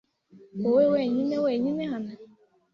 [0.61, 2.11] Wowe wenyine wenyine hano?